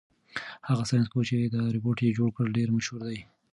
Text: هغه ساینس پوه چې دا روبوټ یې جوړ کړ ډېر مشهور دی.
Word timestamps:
هغه 0.67 0.83
ساینس 0.89 1.07
پوه 1.11 1.23
چې 1.29 1.37
دا 1.53 1.61
روبوټ 1.75 1.97
یې 2.05 2.15
جوړ 2.17 2.29
کړ 2.37 2.45
ډېر 2.57 2.69
مشهور 2.77 3.01
دی. 3.09 3.19